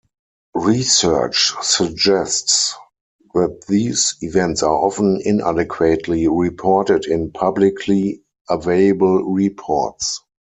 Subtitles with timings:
[0.55, 2.73] Research suggests
[3.35, 10.19] that these events are often inadequately reported in publicly available reports.